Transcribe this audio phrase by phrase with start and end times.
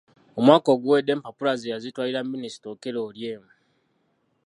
[0.39, 3.43] Omwaka oguwedde empapula ze yazitwalira Minisita Okello Oryem.